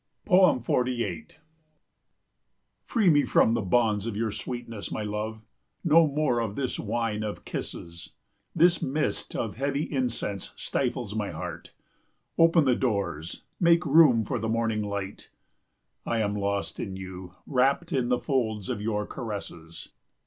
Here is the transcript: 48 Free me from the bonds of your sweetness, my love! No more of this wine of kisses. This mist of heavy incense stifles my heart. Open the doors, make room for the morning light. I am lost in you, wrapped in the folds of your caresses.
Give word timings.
48 0.25 1.37
Free 2.85 3.09
me 3.11 3.23
from 3.23 3.53
the 3.53 3.61
bonds 3.61 4.07
of 4.07 4.15
your 4.17 4.31
sweetness, 4.31 4.91
my 4.91 5.03
love! 5.03 5.43
No 5.83 6.07
more 6.07 6.39
of 6.39 6.55
this 6.55 6.79
wine 6.79 7.21
of 7.21 7.45
kisses. 7.45 8.09
This 8.55 8.81
mist 8.81 9.35
of 9.35 9.57
heavy 9.57 9.83
incense 9.83 10.53
stifles 10.55 11.13
my 11.13 11.29
heart. 11.29 11.73
Open 12.39 12.65
the 12.65 12.75
doors, 12.75 13.43
make 13.59 13.85
room 13.85 14.25
for 14.25 14.39
the 14.39 14.49
morning 14.49 14.81
light. 14.81 15.29
I 16.03 16.17
am 16.17 16.35
lost 16.35 16.79
in 16.79 16.95
you, 16.95 17.35
wrapped 17.45 17.93
in 17.93 18.09
the 18.09 18.17
folds 18.17 18.69
of 18.69 18.81
your 18.81 19.05
caresses. 19.05 19.89